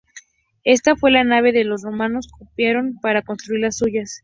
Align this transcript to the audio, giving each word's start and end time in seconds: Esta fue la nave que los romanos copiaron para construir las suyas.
Esta 0.63 0.95
fue 0.95 1.11
la 1.11 1.23
nave 1.23 1.53
que 1.53 1.63
los 1.63 1.83
romanos 1.83 2.27
copiaron 2.35 2.95
para 3.03 3.21
construir 3.21 3.61
las 3.61 3.77
suyas. 3.77 4.19